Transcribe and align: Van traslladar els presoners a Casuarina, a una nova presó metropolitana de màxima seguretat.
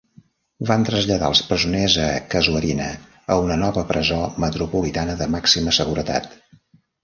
Van 0.69 0.85
traslladar 0.87 1.27
els 1.33 1.41
presoners 1.49 1.97
a 2.07 2.07
Casuarina, 2.31 2.89
a 3.35 3.39
una 3.45 3.61
nova 3.67 3.87
presó 3.95 4.19
metropolitana 4.47 5.19
de 5.23 5.33
màxima 5.39 5.79
seguretat. 5.83 6.31